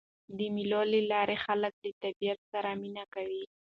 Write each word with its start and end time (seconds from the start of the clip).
د 0.37 0.39
مېلو 0.55 0.81
له 0.91 0.99
لاري 1.11 1.37
خلک 1.45 1.73
له 1.83 1.89
طبیعت 2.01 2.39
سره 2.51 2.69
مینه 2.81 3.03
کوي. 3.13 3.43